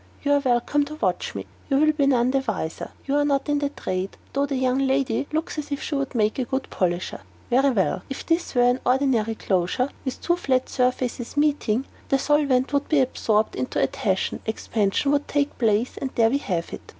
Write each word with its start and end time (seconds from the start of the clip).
You 0.23 0.33
are 0.33 0.39
welcome 0.39 0.83
to 0.85 0.95
watch 0.95 1.35
me; 1.35 1.45
you 1.69 1.77
will 1.77 1.91
be 1.91 2.07
none 2.07 2.31
the 2.31 2.43
wiser; 2.47 2.89
you 3.05 3.15
are 3.17 3.23
not 3.23 3.47
in 3.47 3.59
the 3.59 3.69
trade, 3.69 4.17
though 4.33 4.47
the 4.47 4.55
young 4.55 4.79
lady 4.87 5.27
looks 5.31 5.59
as 5.59 5.71
if 5.71 5.79
she 5.83 5.93
would 5.93 6.15
make 6.15 6.39
a 6.39 6.43
good 6.43 6.67
polisher. 6.71 7.21
Very 7.51 7.69
well: 7.69 8.01
if 8.09 8.25
this 8.25 8.55
were 8.55 8.63
an 8.63 8.79
ordinary 8.83 9.35
closure, 9.35 9.89
with 10.03 10.19
two 10.19 10.37
flat 10.37 10.69
surfaces 10.69 11.37
meeting, 11.37 11.85
the 12.09 12.17
solvent 12.17 12.73
would 12.73 12.89
be 12.89 12.99
absorbed 12.99 13.55
into 13.55 13.77
the 13.77 13.83
adhesion, 13.83 14.39
expansion 14.47 15.11
would 15.11 15.27
take 15.27 15.55
place, 15.59 15.97
and 15.99 16.09
there 16.15 16.31
we 16.31 16.39
have 16.39 16.73
it. 16.73 16.81